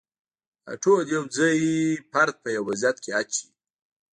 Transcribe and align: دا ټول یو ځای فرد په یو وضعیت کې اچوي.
دا 0.65 0.73
ټول 0.83 1.01
یو 1.15 1.23
ځای 1.37 1.57
فرد 2.11 2.35
په 2.43 2.47
یو 2.55 2.63
وضعیت 2.69 2.97
کې 3.03 3.11
اچوي. 3.19 3.49